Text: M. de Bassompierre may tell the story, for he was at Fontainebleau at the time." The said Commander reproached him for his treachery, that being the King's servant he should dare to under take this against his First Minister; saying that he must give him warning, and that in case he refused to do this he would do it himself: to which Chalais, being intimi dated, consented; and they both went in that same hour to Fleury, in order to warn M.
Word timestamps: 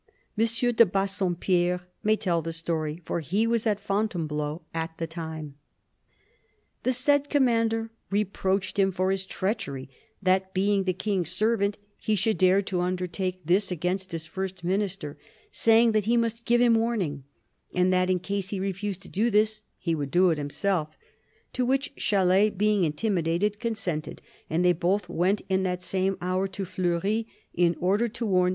M. 0.35 0.45
de 0.47 0.83
Bassompierre 0.83 1.81
may 2.01 2.15
tell 2.15 2.41
the 2.41 2.51
story, 2.53 3.03
for 3.05 3.19
he 3.19 3.45
was 3.45 3.67
at 3.67 3.79
Fontainebleau 3.79 4.63
at 4.73 4.97
the 4.97 5.05
time." 5.05 5.53
The 6.81 6.91
said 6.91 7.29
Commander 7.29 7.91
reproached 8.09 8.79
him 8.79 8.91
for 8.91 9.11
his 9.11 9.25
treachery, 9.27 9.91
that 10.19 10.55
being 10.55 10.85
the 10.85 10.93
King's 10.93 11.29
servant 11.29 11.77
he 11.99 12.15
should 12.15 12.39
dare 12.39 12.63
to 12.63 12.81
under 12.81 13.05
take 13.05 13.45
this 13.45 13.69
against 13.71 14.11
his 14.11 14.25
First 14.25 14.63
Minister; 14.63 15.19
saying 15.51 15.91
that 15.91 16.05
he 16.05 16.17
must 16.17 16.45
give 16.45 16.61
him 16.61 16.73
warning, 16.73 17.23
and 17.75 17.93
that 17.93 18.09
in 18.09 18.17
case 18.17 18.49
he 18.49 18.59
refused 18.59 19.03
to 19.03 19.07
do 19.07 19.29
this 19.29 19.61
he 19.77 19.93
would 19.93 20.09
do 20.09 20.31
it 20.31 20.39
himself: 20.39 20.97
to 21.53 21.63
which 21.63 21.93
Chalais, 21.95 22.49
being 22.49 22.81
intimi 22.91 23.23
dated, 23.23 23.59
consented; 23.59 24.19
and 24.49 24.65
they 24.65 24.73
both 24.73 25.07
went 25.09 25.43
in 25.47 25.61
that 25.61 25.83
same 25.83 26.17
hour 26.21 26.47
to 26.47 26.65
Fleury, 26.65 27.27
in 27.53 27.75
order 27.79 28.07
to 28.07 28.25
warn 28.25 28.49
M. 28.49 28.49